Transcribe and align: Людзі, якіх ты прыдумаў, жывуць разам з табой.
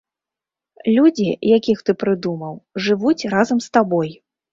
Людзі, 0.95 1.27
якіх 1.57 1.83
ты 1.89 1.95
прыдумаў, 2.03 2.55
жывуць 2.87 3.27
разам 3.35 3.61
з 3.67 3.71
табой. 3.79 4.09